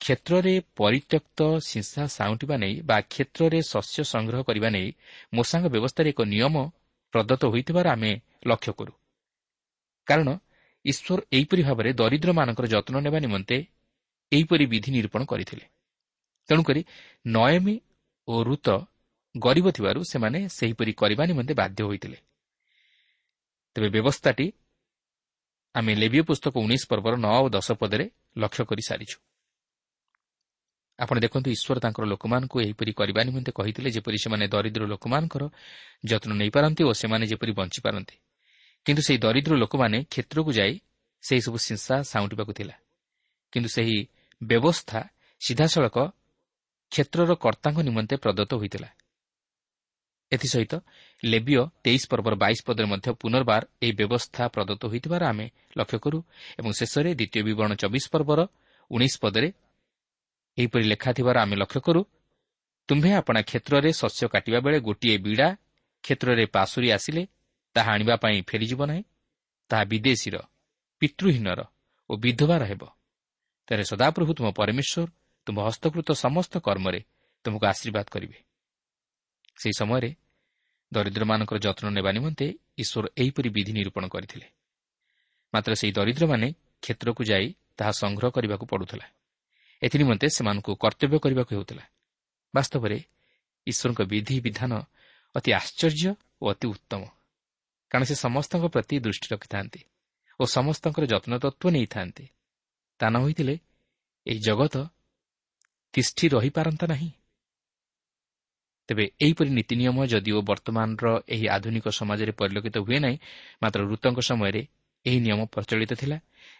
[0.00, 4.88] କ୍ଷେତ୍ରରେ ପରିତ୍ୟକ୍ତ ସିଂସା ସାଉଁଟିବା ନେଇ ବା କ୍ଷେତ୍ରରେ ଶସ୍ୟ ସଂଗ୍ରହ କରିବା ନେଇ
[5.34, 6.54] ମୋଷାଙ୍କ ବ୍ୟବସ୍ଥାରେ ଏକ ନିୟମ
[7.14, 8.12] ପ୍ରଦତ୍ତ ହୋଇଥିବାର ଆମେ
[8.46, 8.92] ଲକ୍ଷ୍ୟ କରୁ।
[10.06, 10.28] କାରଣ
[10.84, 13.56] ଈଶ୍ୱର ଏହିପରି ଭାବରେ ଦରିଦ୍ରମାନଙ୍କର ଯତ୍ନ ନେବା ନିମନ୍ତେ
[14.32, 15.64] ଏହିପରି ବିଧି ନିରୂପଣ କରିଥିଲେ।
[16.48, 16.80] ତେଣୁକରି
[17.26, 17.74] ନୟମୀ
[18.28, 18.68] ଓ ଋତ
[19.34, 22.18] ଗରିବ ଥିବାରୁ ସେମାନେ ସେହିପରି କରିବା ନିମନ୍ତେ ବାଧ୍ୟ ହୋଇଥିଲେ।
[23.76, 24.46] ତେବେ ବ୍ୟବସ୍ଥାଟି
[25.74, 29.16] ଆମେ ଲେବିୟ ପୁସ୍ତକ ଉଣେଇଶ ପର୍ବର ନଅ ଓ ଦଶ ପଦରେ ଲକ୍ଷ୍ୟ କରିସାରିଛୁ
[31.00, 35.42] ଆପଣ ଦେଖନ୍ତୁ ଈଶ୍ୱର ତାଙ୍କର ଲୋକମାନଙ୍କୁ ଏହିପରି କରିବା ନିମନ୍ତେ କହିଥିଲେ ଯେପରି ସେମାନେ ଦରିଦ୍ର ଲୋକମାନଙ୍କର
[36.04, 38.16] ଯତ୍ନ ନେଇପାରନ୍ତି ଓ ସେମାନେ ଯେପରି ବଞ୍ଚିପାରନ୍ତି।
[38.86, 40.74] କିନ୍ତୁ ସେହି ଦରିଦ୍ର ଲୋକମାନେ କ୍ଷେତ୍ରକୁ ଯାଇ
[41.24, 42.74] ସେହିସବୁ ହିଂସା ସାଉଁଟିବାକୁ ଥିଲା।
[43.52, 43.98] କିନ୍ତୁ ସେହି
[44.40, 45.00] ବ୍ୟବସ୍ଥା
[45.40, 45.96] ସିଧାସଳଖ
[46.92, 48.88] କ୍ଷେତ୍ରର କର୍ତ୍ତାଙ୍କ ନିମନ୍ତେ ପ୍ରଦତ୍ତ ହୋଇଥିଲା।
[50.32, 50.74] ଏଥିସହିତ
[51.22, 55.46] ଲେବିଓ ତେଇଶ ପର୍ବର ବାଇଶ ପଦରେ ମଧ୍ୟ ପୁନର୍ବାର ଏହି ବ୍ୟବସ୍ଥା ପ୍ରଦତ୍ତ ହୋଇଥିବାର ଆମେ
[55.78, 56.18] ଲକ୍ଷ୍ୟ କରୁ
[56.58, 58.40] ଏବଂ ଶେଷରେ ଦ୍ୱିତୀୟ ବିବରଣ ଚବିଶ ପର୍ବର
[58.90, 59.48] ଉଣେଇଶ ପଦରେ
[60.60, 62.00] ଏହିପରି ଲେଖା ଥିବାର ଆମେ ଲକ୍ଷ୍ୟ କରୁ।
[62.88, 65.48] ତୁମ୍ଭେ ଆପଣା କ୍ଷେତ୍ରରେ ଶସ୍ୟ କାଟିବା ବେଳେ ଗୋଟିଏ ବିଡ଼ା
[66.04, 67.22] କ୍ଷେତ୍ରରେ ପାଶୁରି ଆସିଲେ
[67.76, 69.02] ତାହା ଆଣିବା ପାଇଁ ଫେରିଯିବ ନାହିଁ।
[69.70, 70.36] ତାହା ବିଦେଶୀର
[71.02, 71.60] ପିତୃହୀନର
[72.10, 72.82] ଓ ବିଧବାର ହେବ।
[73.68, 75.08] ତେବେ ସଦାପ୍ରଭୁ ତୁମ ପରମେଶ୍ୱର
[75.46, 77.00] ତୁମ ହସ୍ତକୃତ ସମସ୍ତ କର୍ମରେ
[77.44, 78.38] ତୁମକୁ ଆଶୀର୍ବାଦ କରିବେ।
[79.60, 80.10] ସେହି ସମୟରେ
[80.92, 82.46] ଦରିଦ୍ରମାନଙ୍କର ଯତ୍ନ ନେବା ନିମନ୍ତେ
[82.82, 84.46] ଈଶ୍ୱର ଏହିପରି ବିଧି ନିରୂପଣ କରିଥିଲେ।
[85.54, 86.48] ମାତ୍ର ସେହି ଦରିଦ୍ରମାନେ
[86.82, 89.06] କ୍ଷେତ୍ରକୁ ଯାଇ ତାହା ସଂଗ୍ରହ କରିବାକୁ ପଡ଼ୁଥିଲା।
[89.82, 91.84] ଏଥିନିମନ୍ତେ ସେମାନଙ୍କୁ କର୍ତ୍ତବ୍ୟ କରିବାକୁ ହେଉଥିଲା।
[92.54, 92.98] ବାସ୍ତବରେ
[93.66, 94.72] ଈଶ୍ୱରଙ୍କ ବିଧି ବିଧାନ
[95.34, 96.10] ଅତି ଆଶ୍ଚର୍ଯ୍ୟ
[96.42, 97.02] ଓ ଅତି ଉତ୍ତମ।
[97.90, 99.80] କାରଣ ସେ ସମସ୍ତଙ୍କ ପ୍ରତି ଦୃଷ୍ଟି ରଖିଥାନ୍ତି
[100.40, 102.24] ଓ ସମସ୍ତଙ୍କର ଯତ୍ନ ତତ୍ତ୍ୱ ନେଇଥାନ୍ତି।
[103.00, 103.54] ତା ନ ହୋଇଥିଲେ
[104.26, 104.74] ଏହି ଜଗତ
[105.94, 107.10] ତିଷ୍ଠି ରହିପାରନ୍ତା ନାହିଁ।
[108.88, 113.16] ତେବେ ଏହିପରି ନୀତି ନିୟମ ଯଦିଓ ବର୍ତ୍ତମାନର ଏହି ଆଧୁନିକ ସମାଜରେ ପରିଲକ୍ଷିତ ହୁଏ ନାହିଁ
[113.62, 114.62] ମାତ୍ର ଋତଙ୍କ ସମୟରେ
[115.06, 116.18] ଏହି ନିୟମ ପ୍ରଚଳିତ ଥିଲା।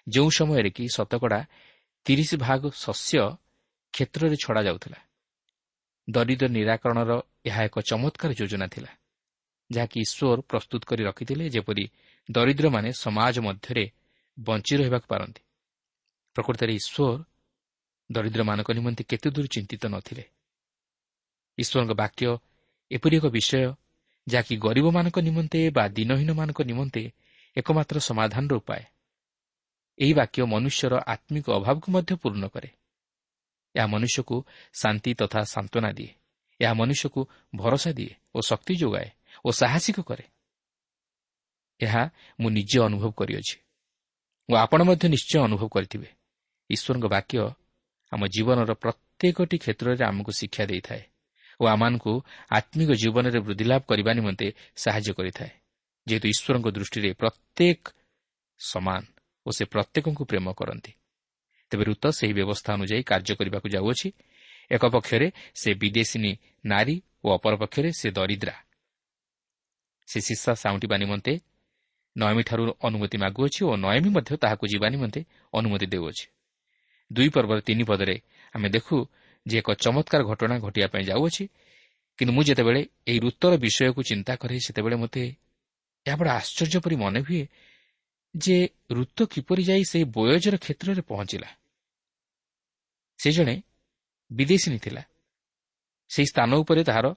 [0.08, 1.40] ଯେଉଁ ସମୟରେ କି ଶତକଡ଼ା
[2.06, 3.20] ତିରିଶ ଭାଗ ଶସ୍ୟ
[3.94, 5.00] କ୍ଷେତ୍ରରେ ଛଡ଼ାଯାଉଥିଲା
[6.08, 7.12] ଦରିଦ୍ର ନିରାକରଣର
[7.46, 8.90] ଏହା ଏକ ଚମତ୍କାର ଯୋଜନା ଥିଲା
[9.70, 11.84] ଯାହାକି ଈଶ୍ୱର ପ୍ରସ୍ତୁତ କରି ରଖିଥିଲେ ଯେପରି
[12.28, 13.84] ଦରିଦ୍ରମାନେ ସମାଜ ମଧ୍ୟରେ
[14.38, 15.42] ବଞ୍ଚି ରହିବାକୁ ପାରନ୍ତି।
[16.36, 17.24] ପ୍ରକୃତରେ ଈଶ୍ୱର
[18.10, 20.24] ଦରିଦ୍ରମାନଙ୍କ ନିମନ୍ତେ କେତେ ଦୂର ଚିନ୍ତିତ ନଥିଲେ।
[21.58, 22.24] ଈଶ୍ୱରଙ୍କ ବାକ୍ୟ
[22.90, 23.62] ଏପରି ଏକ ବିଷୟ
[24.26, 27.02] ଯାହାକି ଗରିବମାନଙ୍କ ନିମନ୍ତେ ବା ଦିନହୀନମାନଙ୍କ ନିମନ୍ତେ
[27.56, 28.82] ଏକମାତ୍ର ସମାଧାନର ଉପାୟ।
[30.00, 32.70] ଏହି ବାକ୍ୟ ମନୁଷ୍ୟର ଆତ୍ମିକ ଅଭାବକୁ ମଧ୍ୟ ପୂର୍ଣ୍ଣ କରେ।
[33.74, 34.36] ଏହା ମନୁଷ୍ୟକୁ
[34.74, 36.12] ଶାନ୍ତି ତଥା ସାନ୍ତ୍ୱନା ଦିଏ।
[36.60, 37.20] ଏହା ମନୁଷ୍ୟକୁ
[37.56, 39.08] ଭରସା ଦିଏ ଓ ଶକ୍ତି ଯୋଗାଏ
[39.44, 40.24] ଓ ସାହସିକ କରେ।
[41.80, 42.02] ଏହା
[42.40, 43.56] ମୁଁ ନିଜେ ଅନୁଭବ କରିଅଛି
[44.48, 46.08] ଓ ଆପଣ ମଧ୍ୟ ନିଶ୍ଚୟ ଅନୁଭବ କରିଥିବେ।
[46.70, 47.36] ଈଶ୍ୱରଙ୍କ ବାକ୍ୟ
[48.12, 51.02] ଆମ ଜୀବନର ପ୍ରତ୍ୟେକଟି କ୍ଷେତ୍ରରେ ଆମକୁ ଶିକ୍ଷା ଦେଇଥାଏ
[51.60, 52.12] ଓ ଆମମାନଙ୍କୁ
[52.50, 55.52] ଆତ୍ମିକ ଜୀବନରେ ବୃଦ୍ଧିଲାଭ କରିବା ନିମନ୍ତେ ସାହାଯ୍ୟ କରିଥାଏ।
[56.06, 57.82] ଯେହେତୁ ଈଶ୍ୱରଙ୍କ ଦୃଷ୍ଟିରେ ପ୍ରତ୍ୟେକ
[58.60, 59.02] ସମାନ
[59.46, 60.92] ଓ ସେ ପ୍ରତ୍ୟେକଙ୍କୁ ପ୍ରେମ କରନ୍ତି।
[61.70, 64.08] ତେବେ ଋତ ସେହି ବ୍ୟବସ୍ଥା ଅନୁଯାୟୀ କାର୍ଯ୍ୟ କରିବାକୁ ଯାଉଅଛି।
[64.70, 66.18] ଏକ ପକ୍ଷରେ ସେ ବିଦେଶୀ
[66.64, 68.56] ନାରୀ ଓ ଅପରପକ୍ଷରେ ସେ ଦରିଦ୍ରା।
[70.08, 71.32] ସେ ଶିଶା ସାଉଁଟିବା ନିମନ୍ତେ
[72.16, 75.20] ନୟମୀଠାରୁ ଅନୁମତି ମାଗୁଅଛି ଓ ନୟମୀ ମଧ୍ୟ ତାହାକୁ ଯିବା ନିମନ୍ତେ
[75.52, 76.26] ଅନୁମତି ଦେଉଅଛି।
[77.10, 78.16] ଦୁଇ ପର୍ବର ତିନି ପଦରେ
[78.54, 78.96] ଆମେ ଦେଖୁ
[79.46, 81.44] ଯେ ଏକ ଚମତ୍କାର ଘଟଣା ଘଟିବା ପାଇଁ ଯାଉଅଛି।
[82.18, 85.22] କିନ୍ତୁ ମୁଁ ଯେତେବେଳେ ଏହି ଋତୁର ବିଷୟକୁ ଚିନ୍ତା କରେ ସେତେବେଳେ ମୋତେ
[86.06, 87.42] ଏହା ବଡ଼ ଆଶ୍ଚର୍ଯ୍ୟ ପରି ମନେ ହୁଏ
[88.38, 91.48] ଯେ ଋତୁ କିପରି ଯାଇ ସେହି ବୟଜର କ୍ଷେତ୍ରରେ ପହଞ୍ଚିଲା।
[93.18, 93.62] ସେ ଜଣେ
[94.32, 95.02] ବିଦେଶୀ ଥିଲା।
[96.08, 97.14] ସେହି ସ୍ଥାନ ଉପରେ ତାହାର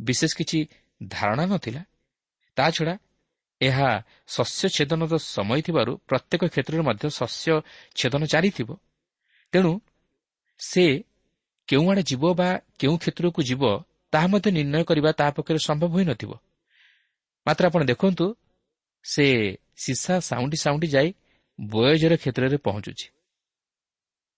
[0.00, 0.68] ବିଶେଷ କିଛି
[1.08, 1.84] ଧାରଣା ନଥିଲା।
[2.56, 2.98] ତାଛଡ଼ା
[3.60, 7.62] ଏହା ଶସ୍ୟ ଛେଦନର ସମୟ ଥିବାରୁ ପ୍ରତ୍ୟେକ କ୍ଷେତ୍ରରେ ମଧ୍ୟ ଶସ୍ୟ
[7.94, 8.76] ଛେଦନ ଚାଲିଥିବ।
[9.52, 9.80] ତେଣୁ
[10.58, 11.04] ସେ
[11.68, 13.62] କେଉଁଆଡ଼େ ଯିବ ବା କେଉଁ କ୍ଷେତ୍ରକୁ ଯିବ
[14.12, 16.32] ତାହା ମଧ୍ୟ ନିର୍ଣ୍ଣୟ କରିବା ତାହା ପକ୍ଷରେ ସମ୍ଭବ ହୋଇନଥିବ।
[17.46, 18.36] ମାତ୍ର ଆପଣ ଦେଖନ୍ତୁ
[19.04, 19.26] ସେ
[19.76, 21.08] ସିସା ସାଉଣ୍ଡି ସାଉଣ୍ଡି ଯାଇ
[21.58, 23.06] ବୟଜର କ୍ଷେତ୍ରରେ ପହଞ୍ଚୁଛି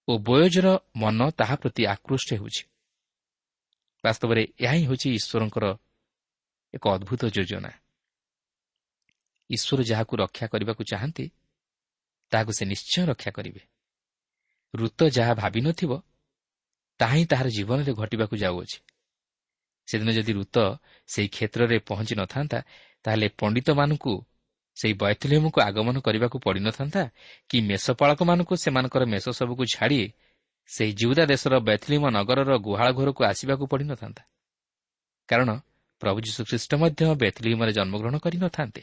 [0.08, 2.62] ଓ ବୟଜର ମନ ତାହା ପ୍ରତି ଆକୃଷ୍ଟ ହେଉଛି।
[4.04, 5.66] ବାସ୍ତବରେ ଏହା ହିଁ ହେଉଛି ଈଶ୍ୱରଙ୍କର
[6.74, 7.70] ଏକ ଅଦ୍ଭୁତ ଯୋଜନା।
[9.50, 11.24] ଈଶ୍ୱର ଯାହାକୁ ରକ୍ଷା କରିବାକୁ ଚାହାନ୍ତି
[12.32, 13.62] ତାହାକୁ ସେ ନିଶ୍ଚୟ ରକ୍ଷା କରିବେ।
[14.74, 15.92] ଋତ ଯାହା ଭାବିନଥିବ
[17.00, 18.78] ତାହା ହିଁ ତାହାର ଜୀବନରେ ଘଟିବାକୁ ଯାଉଅଛି।
[19.88, 20.56] ସେଦିନ ଯଦି ଋତ
[21.08, 22.58] ସେହି କ୍ଷେତ୍ରରେ ପହଞ୍ଚି ନଥାନ୍ତା
[23.04, 24.12] ତାହେଲେ ପଣ୍ଡିତମାନଙ୍କୁ
[24.80, 27.02] ସେହି ବୈଥଲିୟମକୁ ଆଗମନ କରିବାକୁ ପଡ଼ିନଥାନ୍ତା
[27.50, 30.00] କି ମେଷପାଳକମାନଙ୍କୁ ସେମାନଙ୍କର ମେଷ ସବୁକୁ ଛାଡ଼ି
[30.68, 34.22] ସେହି ଜିଉଦା ଦେଶର ବୈଥଲିମ ନଗରର ଗୁହାଳ ଘରକୁ ଆସିବାକୁ ପଡ଼ିନଥାନ୍ତା।
[35.28, 35.50] କାରଣ
[36.02, 38.82] ପ୍ରଭୁ ଯୀଶୁଖ୍ରୀଷ୍ଟ ମଧ୍ୟ ବେଥଲିମରେ ଜନ୍ମଗ୍ରହଣ କରିନଥାନ୍ତେ।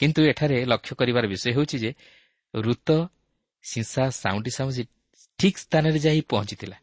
[0.00, 1.90] କିନ୍ତୁ ଏଠାରେ ଲକ୍ଷ୍ୟ କରିବାର ବିଷୟ ହେଉଛି ଯେ
[2.54, 2.88] ଋତ
[3.64, 4.82] ସିଂସା ସାଉଣ୍ଡି ସାଉଣ୍ଡି
[5.38, 6.76] ଠିକ୍ ସ୍ଥାନରେ ଯାଇ ପହଞ୍ଚିଥିଲା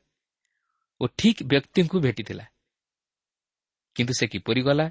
[1.02, 2.46] ଓ ଠିକ୍ ବ୍ୟକ୍ତିଙ୍କୁ ଭେଟିଥିଲା।
[3.96, 4.86] କିନ୍ତୁ ସେ କିପରି ଗଲା?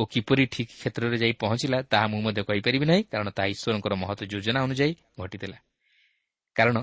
[0.00, 4.20] ଓ କିପରି ଠିକ୍ କ୍ଷେତ୍ରରେ ଯାଇ ପହଞ୍ଚିଲା ତାହା ମୁଁ ମଧ୍ୟ କହିପାରିବି ନାହିଁ କାରଣ ତାହା ଈଶ୍ୱରଙ୍କର ମହତ
[4.32, 5.58] ଯୋଜନା ଅନୁଯାୟୀ ଘଟିଥିଲା।
[6.56, 6.76] କାରଣ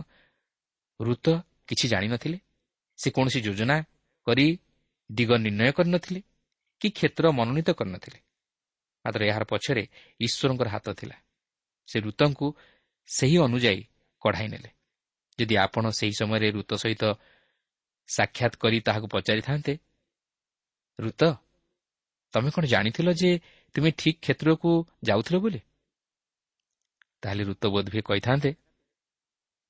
[1.00, 1.28] ଋତ
[1.68, 2.38] କିଛି ଜାଣିନଥିଲେ
[3.00, 3.76] ସେ କୌଣସି ଯୋଜନା
[4.28, 4.48] କରି
[5.10, 6.22] ଦିଗ ନିର୍ଣ୍ଣୟ କରିନଥିଲେ
[6.82, 8.20] କି କ୍ଷେତ୍ର ମନୋନୀତ କରିନଥିଲେ।
[9.06, 9.84] ମାତ୍ର ଏହାର ପଛରେ
[10.20, 11.16] ଈଶ୍ୱରଙ୍କର ହାତ ଥିଲା।
[11.88, 12.48] ସେ ଋତଙ୍କୁ
[13.10, 13.82] ସେହି ଅନୁଯାୟୀ
[14.22, 14.70] କଢ଼ାଇ ନେଲେ।
[15.40, 17.04] ଯଦି ଆପଣ ସେହି ସମୟରେ ଋତ ସହିତ
[18.10, 19.74] ସାକ୍ଷାତ କରି ତାହାକୁ ପଚାରିଥାନ୍ତେ
[21.00, 21.22] ଋତ
[22.34, 23.32] ତମେ କ'ଣ ଜାଣିଥିଲ ଯେ
[23.76, 24.72] ତୁମେ ଠିକ୍ କ୍ଷେତ୍ରକୁ
[25.04, 25.60] ଯାଉଥିଲ ବୋଲି?
[27.22, 28.52] ତାହେଲେ ଋତ ବୋଧ ହୁଏ କହିଥାନ୍ତେ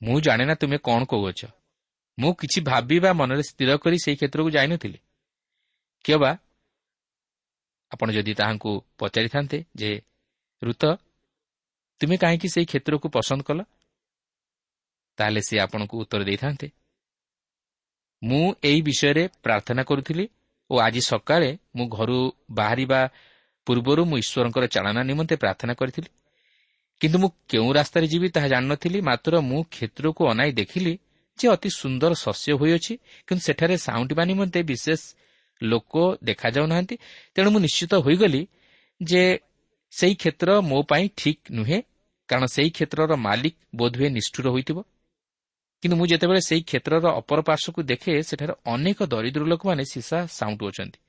[0.01, 1.41] ମୁଁ ଜାଣେ ନା ତୁମେ କ'ଣ କହୁଅଛ।
[2.17, 4.99] ମୁଁ କିଛି ଭାବିବା ମନରେ ସ୍ଥିର କରି ସେହି କ୍ଷେତ୍ରକୁ ଯାଇନଥିଲି।
[6.05, 6.31] କିଏ ବା?
[7.91, 9.91] ଆପଣ ଯଦି ତାହାଙ୍କୁ ପଚାରିଥାନ୍ତେ ଯେ
[10.61, 10.83] ଋତ
[12.01, 13.59] ତୁମେ କାହିଁକି ସେହି କ୍ଷେତ୍ରକୁ ପସନ୍ଦ କଲ?
[15.17, 16.67] ତାହେଲେ ସେ ଆପଣଙ୍କୁ ଉତ୍ତର ଦେଇଥାନ୍ତେ
[18.21, 20.25] ମୁଁ ଏହି ବିଷୟରେ ପ୍ରାର୍ଥନା କରୁଥିଲି
[20.69, 22.19] ଓ ଆଜି ସକାଳେ ମୁଁ ଘରୁ
[22.51, 22.99] ବାହାରିବା
[23.67, 26.09] ପୂର୍ବରୁ ମୁଁ ଈଶ୍ୱରଙ୍କର ଚାଳନା ନିମନ୍ତେ ପ୍ରାର୍ଥନା କରିଥିଲି।
[27.01, 30.93] କିନ୍ତୁ ମୁଁ କେଉଁ ରାସ୍ତାରେ ଯିବି ତାହା ଜାଣିନଥିଲି। ମାତ୍ର ମୁଁ କ୍ଷେତ୍ରକୁ ଅନାଇ ଦେଖିଲି
[31.39, 32.93] ଯେ ଅତି ସୁନ୍ଦର ଶସ୍ୟ ହୋଇଅଛି
[33.27, 35.01] କିନ୍ତୁ ସେଠାରେ ସାଉଁଟିବା ନିମନ୍ତେ ବିଶେଷ
[35.61, 36.95] ଲୋକ ଦେଖାଯାଉନାହାନ୍ତି।
[37.35, 38.41] ତେଣୁ ମୁଁ ନିଶ୍ଚିତ ହୋଇଗଲି
[39.01, 39.23] ଯେ
[39.93, 41.79] ସେହି କ୍ଷେତ୍ର ମୋ ପାଇଁ ଠିକ୍ ନୁହେଁ
[42.29, 44.77] କାରଣ ସେହି କ୍ଷେତ୍ରର ମାଲିକ ବୋଧହୁଏ ନିଷ୍ଠୁର ହୋଇଥିବ।
[45.83, 50.99] କିନ୍ତୁ ମୁଁ ଯେତେବେଳେ ସେହି କ୍ଷେତ୍ରର ଅପର ପାର୍ଶ୍ୱକୁ ଦେଖେ ସେଠାରେ ଅନେକ ଦରିଦ୍ର ଲୋକମାନେ ସିସା ସାଉଁଟୁଅଛନ୍ତି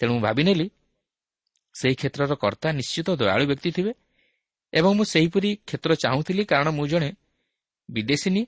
[0.00, 0.66] ତେଣୁ ମୁଁ ଭାବିନେଲି
[1.74, 3.92] ସେହି କ୍ଷେତ୍ରର କର୍ତ୍ତା ନିଶ୍ଚିତ ଦୟାଳୁ ବ୍ୟକ୍ତି ଥିବେ
[4.72, 7.10] ଏବଂ ମୁଁ ସେହିପରି କ୍ଷେତ୍ର ଚାହୁଁଥିଲି କାରଣ ମୁଁ ଜଣେ
[7.88, 8.42] ବିଦେଶିନୀ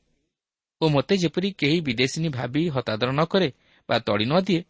[0.81, 3.49] ଓ ମୋତେ ଯେପରି କେହି ବିଦେଶିନୀ ଭାବି ହତାଦର ନ କରେ
[3.89, 4.63] ବା ତଡ଼ି ନ ଦିଏ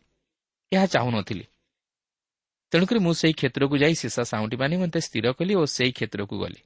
[0.73, 1.45] ଏହା ଚାହୁଁନଥିଲି।
[2.73, 6.61] ତେଣୁକରି ମୁଁ ସେହି କ୍ଷେତ୍ରକୁ ଯାଇ ସିସା ସାଉଁଟିବା ନିମନ୍ତେ ସ୍ଥିର କଲି ଓ ସେହି କ୍ଷେତ୍ରକୁ ଗଲି।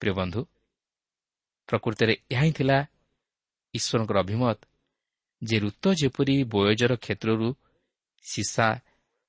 [0.00, 0.40] ପ୍ରିୟ ବନ୍ଧୁ
[1.68, 2.78] ପ୍ରକୃତରେ ଏହା ହିଁ ଥିଲା
[3.74, 4.58] ଈଶ୍ୱରଙ୍କର ଅଭିମତ
[5.42, 7.48] ଯେ ଋତ ଯେପରି ବୟଜର କ୍ଷେତ୍ରରୁ
[8.24, 8.68] ସିସା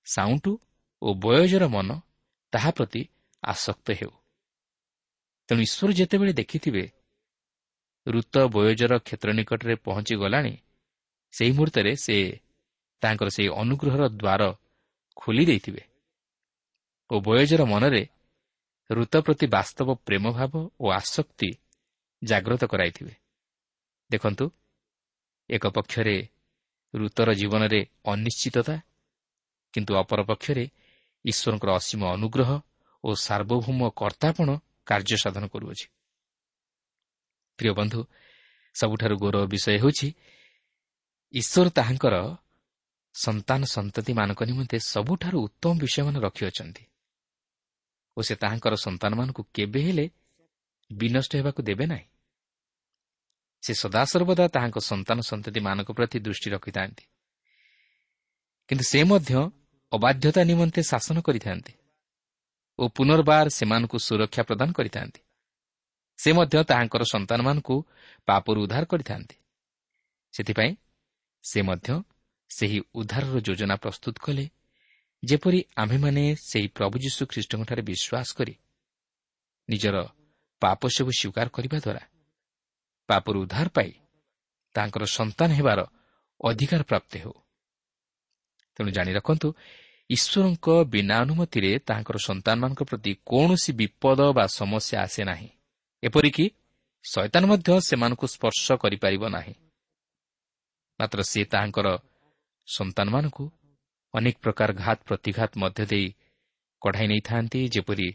[0.05, 0.51] ସାଉଣ୍ଟୁ
[1.01, 1.89] ଓ ବୟଜର ମନ
[2.53, 3.01] ତାହା ପ୍ରତି
[3.43, 4.13] ଆସକ୍ତ ହେଉ।
[5.49, 6.83] ତେଣୁ ଈଶ୍ୱର ଯେତେବେଳେ ଦେଖିଥିବେ
[8.05, 10.53] ଋତ ବୟଜର କ୍ଷେତ୍ର ନିକଟରେ ପହଞ୍ଚିଗଲାଣି
[11.33, 12.15] ସେହି ମୁହୂର୍ତ୍ତରେ ସେ
[13.01, 14.41] ତାଙ୍କର ସେହି ଅନୁଗ୍ରହର ଦ୍ୱାର
[15.17, 15.83] ଖୋଲି ଦେଇଥିବେ
[17.09, 18.03] ଓ ବୟଜର ମନରେ
[18.89, 21.49] ଋତ ପ୍ରତି ବାସ୍ତବ ପ୍ରେମ ଭାବ ଓ ଆସକ୍ତି
[22.29, 23.13] ଜାଗ୍ରତ କରାଇଥିବେ।
[24.09, 24.45] ଦେଖନ୍ତୁ
[25.49, 26.15] ଏକ ପକ୍ଷରେ
[26.93, 27.79] ଋତର ଜୀବନରେ
[28.11, 28.75] ଅନିଶ୍ଚିତତା
[29.73, 30.65] କିନ୍ତୁ ଅପରପକ୍ଷରେ
[31.25, 32.49] ଈଶ୍ୱରଙ୍କର ଅସୀମ ଅନୁଗ୍ରହ
[33.03, 34.49] ଓ ସାର୍ବଭୌମ କର୍ତ୍ତାପଣ
[34.85, 35.85] କାର୍ଯ୍ୟ ସାଧନ କରୁଅଛି।
[37.59, 37.99] ପ୍ରିୟ ବନ୍ଧୁ
[38.75, 40.07] ସବୁଠାରୁ ଗୌରବ ବିଷୟ ହେଉଛି
[41.33, 42.15] ଈଶ୍ୱର ତାହାଙ୍କର
[43.15, 46.83] ସନ୍ତାନ ସନ୍ତତିମାନଙ୍କ ନିମନ୍ତେ ସବୁଠାରୁ ଉତ୍ତମ ବିଷୟମାନ ରଖିଅଛନ୍ତି
[48.17, 50.05] ଓ ସେ ତାହାଙ୍କର ସନ୍ତାନମାନଙ୍କୁ କେବେ ହେଲେ
[50.89, 52.05] ବିନଷ୍ଟ ହେବାକୁ ଦେବେ ନାହିଁ।
[53.65, 57.03] ସେ ସଦାସର୍ବଦା ତାହାଙ୍କ ସନ୍ତାନ ସନ୍ତତିମାନଙ୍କ ପ୍ରତି ଦୃଷ୍ଟି ରଖିଥାନ୍ତି।
[58.69, 59.33] କିନ୍ତୁ ସେ ମଧ୍ୟ
[59.91, 61.73] ଅବାଧ୍ୟତା ନିମନ୍ତେ ଶାସନ କରିଥାନ୍ତି
[62.79, 65.21] ଓ ପୁନର୍ବାର ସେମାନଙ୍କୁ ସୁରକ୍ଷା ପ୍ରଦାନ କରିଥାନ୍ତି।
[66.19, 67.75] ସେ ମଧ୍ୟ ତାହାଙ୍କର ସନ୍ତାନମାନଙ୍କୁ
[68.27, 69.35] ପାପରୁ ଉଦ୍ଧାର କରିଥାନ୍ତି।
[70.33, 70.71] ସେଥିପାଇଁ
[71.43, 71.89] ସେ ମଧ୍ୟ
[72.49, 74.45] ସେହି ଉଦ୍ଧାରର ଯୋଜନା ପ୍ରସ୍ତୁତ କଲେ
[75.23, 78.55] ଯେପରି ଆମ୍ଭେମାନେ ସେହି ପ୍ରଭୁ ଯୀଶୁ ଖ୍ରୀଷ୍ଟଙ୍କଠାରେ ବିଶ୍ୱାସ କରି
[79.69, 79.95] ନିଜର
[80.61, 82.03] ପାପ ସବୁ ସ୍ୱୀକାର କରିବା ଦ୍ୱାରା
[83.09, 83.91] ପାପରୁ ଉଦ୍ଧାର ପାଇ
[84.75, 85.79] ତାଙ୍କର ସନ୍ତାନ ହେବାର
[86.41, 87.35] ଅଧିକାର ପ୍ରାପ୍ତ ହେଉ।
[88.75, 89.47] ତେଣୁ ଜାଣି ରଖନ୍ତୁ
[90.09, 95.49] ଈଶ୍ୱରଙ୍କ ବିନା ଅନୁମତିରେ ତାଙ୍କର ସନ୍ତାନମାନଙ୍କ ପ୍ରତି କୌଣସି ବିପଦ ବା ସମସ୍ୟା ଆସେ ନାହିଁ।
[96.03, 96.45] ଏପରିକି
[97.05, 99.55] ଶୈତାନ ମଧ୍ୟ ସେମାନଙ୍କୁ ସ୍ପର୍ଶ କରିପାରିବ ନାହିଁ।
[100.99, 101.87] ମାତ୍ର ସେ ତାହାଙ୍କର
[102.67, 103.45] ସନ୍ତାନମାନଙ୍କୁ
[104.13, 106.07] ଅନେକ ପ୍ରକାର ଘାତ ପ୍ରତିଘାତ ମଧ୍ୟ ଦେଇ
[106.81, 108.07] କଢ଼ାଇ ନେଇଥାନ୍ତି ଯେପରି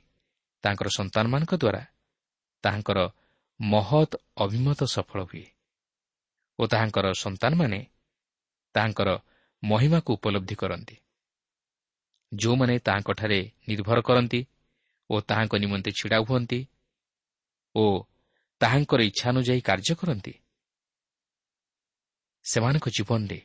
[0.65, 1.83] ତାଙ୍କର ସନ୍ତାନମାନଙ୍କ ଦ୍ୱାରା
[2.65, 2.99] ତାହାଙ୍କର
[3.61, 5.47] ମହତ୍ ଅଭିମତ ସଫଳ ହୁଏ
[6.59, 7.81] ଓ ତାହାଙ୍କର ସନ୍ତାନମାନେ
[8.75, 9.11] ତାହାଙ୍କର
[9.63, 10.97] ମହିମାକୁ ଉପଲବ୍ଧି କରନ୍ତି।
[12.35, 14.41] ଯେଉଁମାନେ ତାହାଙ୍କଠାରେ ନିର୍ଭର କରନ୍ତି
[15.11, 16.61] ଓ ତାହାଙ୍କ ନିମନ୍ତେ ଛିଡ଼ା ହୁଅନ୍ତି
[17.75, 17.85] ଓ
[18.61, 20.33] ତାହାଙ୍କର ଇଚ୍ଛା ଅନୁଯାୟୀ କାର୍ଯ୍ୟ କରନ୍ତି
[22.45, 23.39] ସେମାନଙ୍କ ଜୀବନରେ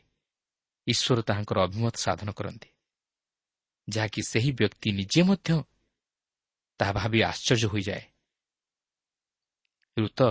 [0.88, 2.70] ଈଶ୍ୱର ତାହାଙ୍କର ଅଭିମତ ସାଧନ କରନ୍ତି
[3.90, 5.50] ଯାହାକି ସେହି ବ୍ୟକ୍ତି ନିଜେ ମଧ୍ୟ
[6.80, 8.15] ତାହା ଭାବି ଆଶ୍ଚର୍ଯ୍ୟ ହୋଇଯାଏ।
[9.98, 10.22] ଋତ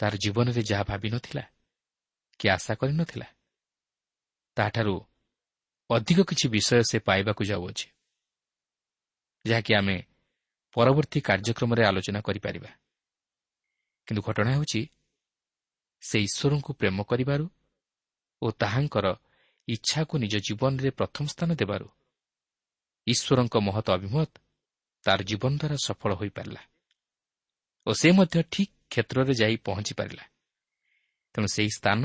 [0.00, 1.44] ତାର ଜୀବନରେ ଯାହା ଭାବିନଥିଲା
[2.40, 3.26] କି ଆଶା କରିନଥିଲା
[4.56, 4.94] ତାହାଠାରୁ
[5.90, 7.86] ଅଧିକ କିଛି ବିଷୟ ସେ ପାଇବାକୁ ଯାଉଅଛି
[9.44, 9.96] ଯାହାକି ଆମେ
[10.76, 12.70] ପରବର୍ତ୍ତୀ କାର୍ଯ୍ୟକ୍ରମରେ ଆଲୋଚନା କରିପାରିବା।
[14.08, 14.80] କିନ୍ତୁ ଘଟଣା ହେଉଛି
[16.02, 17.46] ସେ ଈଶ୍ୱରଙ୍କୁ ପ୍ରେମ କରିବାରୁ
[18.42, 19.06] ଓ ତାହାଙ୍କର
[19.68, 21.88] ଇଚ୍ଛାକୁ ନିଜ ଜୀବନରେ ପ୍ରଥମ ସ୍ଥାନ ଦେବାରୁ
[23.06, 24.30] ଈଶ୍ୱରଙ୍କ ମହତ ଅଭିମତ
[25.04, 26.62] ତାର ଜୀବନ ଦ୍ୱାରା ସଫଳ ହୋଇପାରିଲା।
[27.86, 30.24] ଓ ସେ ମଧ୍ୟ ଠିକ୍ କ୍ଷେତ୍ରରେ ଯାଇ ପହଞ୍ଚି ପାରିଲା।
[31.34, 32.02] ତେଣୁ ସେହି ସ୍ଥାନ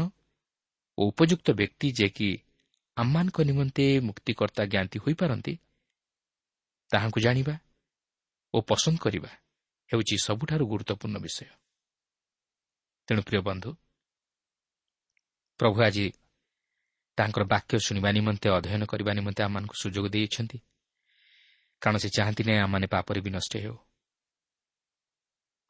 [0.98, 2.30] ଓ ଉପଯୁକ୍ତ ବ୍ୟକ୍ତି ଯେ କି
[2.98, 5.54] ଆମମାନଙ୍କ ନିମନ୍ତେ ମୁକ୍ତିକର୍ତ୍ତା ଜ୍ଞାତି ହୋଇପାରନ୍ତି
[6.92, 7.56] ତାହାଙ୍କୁ ଜାଣିବା
[8.54, 9.32] ଓ ପସନ୍ଦ କରିବା
[9.90, 11.46] ହେଉଛି ସବୁଠାରୁ ଗୁରୁତ୍ୱପୂର୍ଣ୍ଣ ବିଷୟ।
[13.08, 13.70] ତେଣୁ ପ୍ରିୟ ବନ୍ଧୁ
[15.60, 16.06] ପ୍ରଭୁ ଆଜି
[17.18, 20.58] ତାଙ୍କର ବାକ୍ୟ ଶୁଣିବା ନିମନ୍ତେ ଅଧ୍ୟୟନ କରିବା ନିମନ୍ତେ ଆମମାନଙ୍କୁ ସୁଯୋଗ ଦେଇଛନ୍ତି।
[21.82, 23.87] କାରଣ ସେ ଚାହାନ୍ତି ନାହିଁ ଆମମାନେ ପାପରେ ବି ନଷ୍ଟ ହେଉ।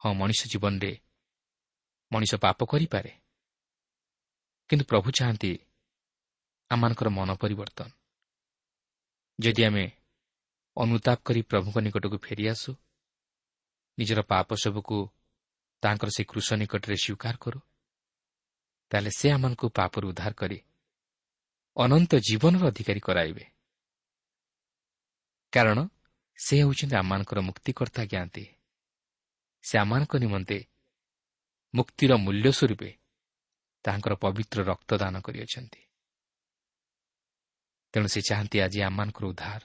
[0.00, 0.92] ହଁ ମଣିଷ ଜୀବନରେ
[2.12, 3.12] ମଣିଷ ପାପ କରିପାରେ।
[4.70, 5.52] କିନ୍ତୁ ପ୍ରଭୁ ଚାହାନ୍ତି
[6.70, 7.90] ଆମମାନଙ୍କର ମନ ପରିବର୍ତ୍ତନ।
[9.38, 9.84] ଯଦି ଆମେ
[10.76, 12.70] ଅନୁତାପ କରି ପ୍ରଭୁଙ୍କ ନିକଟକୁ ଫେରିଆସୁ
[13.98, 14.98] ନିଜର ପାପ ସବୁକୁ
[15.82, 17.60] ତାଙ୍କର ସେ କୃଷ ନିକଟରେ ସ୍ୱୀକାର କରୁ
[18.90, 20.58] ତାହେଲେ ସେ ଆମମାନଙ୍କୁ ପାପରୁ ଉଦ୍ଧାର କରି
[21.76, 23.44] ଅନନ୍ତ ଜୀବନର ଅଧିକାରୀ କରାଇବେ।
[25.52, 25.78] କାରଣ
[26.38, 28.44] ସେ ହେଉଛନ୍ତି ଆମମାନଙ୍କର ମୁକ୍ତିକର୍ତ୍ତା ଜ୍ଞାନ୍ତି
[29.62, 30.66] ସେ ଆମମାନଙ୍କ ନିମନ୍ତେ
[31.74, 32.90] ମୁକ୍ତିର ମୂଲ୍ୟ ସ୍ୱରୂପେ
[33.84, 35.80] ତାହାଙ୍କର ପବିତ୍ର ରକ୍ତଦାନ କରିଅଛନ୍ତି।
[37.92, 39.62] ତେଣୁ ସେ ଚାହାନ୍ତି ଆଜି ଆମମାନଙ୍କର ଉଦ୍ଧାର।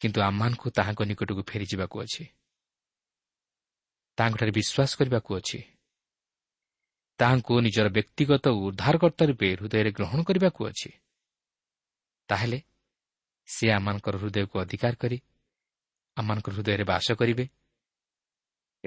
[0.00, 2.24] କିନ୍ତୁ ଆମମାନଙ୍କୁ ତାହାଙ୍କ ନିକଟକୁ ଫେରିଯିବାକୁ ଅଛି।
[4.16, 5.58] ତାହାଙ୍କଠାରେ ବିଶ୍ୱାସ କରିବାକୁ ଅଛି।
[7.18, 10.90] ତାହାଙ୍କୁ ନିଜର ବ୍ୟକ୍ତିଗତ ଉଦ୍ଧାରକର୍ତ୍ତା ରୂପେ ହୃଦୟରେ ଗ୍ରହଣ କରିବାକୁ ଅଛି।
[12.28, 12.62] ତାହେଲେ
[13.46, 15.18] ସେ ଆମମାନଙ୍କର ହୃଦୟକୁ ଅଧିକାର କରି
[16.14, 17.48] ଆମମାନଙ୍କର ହୃଦୟରେ ବାସ କରିବେ।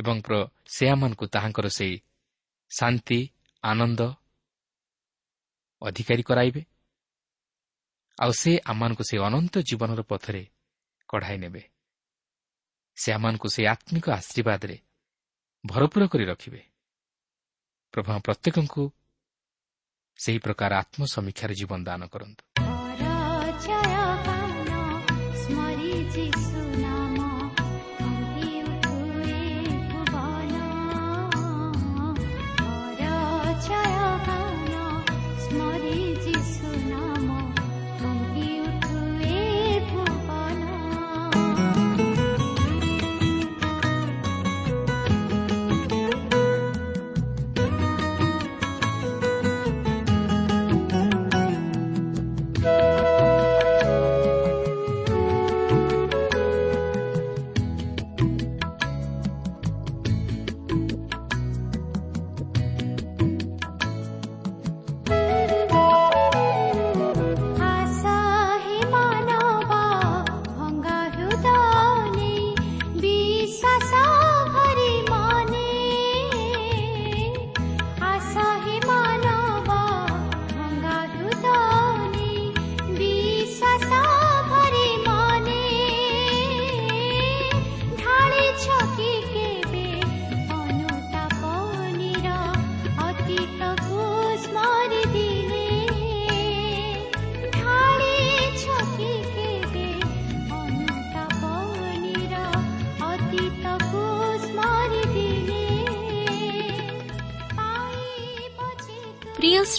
[0.02, 0.18] ଏବଂ
[0.66, 1.98] ସେ ଆମମାନଙ୍କୁ ତାହାଙ୍କର ସେହି
[2.72, 3.20] ଶାନ୍ତି
[3.64, 4.02] ଆନନ୍ଦ
[5.82, 6.62] ଅଧିକାରୀ କରାଇବେ
[8.22, 10.44] ଆଉ ସେ ଆମମାନଙ୍କୁ ସେ ଅନନ୍ତ ଜୀବନର ପଥରେ
[11.10, 11.62] କଢ଼ାଇ ନେବେ।
[12.98, 14.78] ସେ ଆମମାନଙ୍କୁ ସେହି ଆତ୍ମିକ ଆଶୀର୍ବାଦରେ
[15.66, 16.62] ଭରପୁର କରି ରଖିବେ।
[17.94, 18.84] ପ୍ରଭୁ ପ୍ରତ୍ୟେକଙ୍କୁ
[20.20, 22.51] ସେହି ପ୍ରକାର ଆତ୍ମସମୀକ୍ଷାରେ ଜୀବନ ଦାନ କରନ୍ତୁ।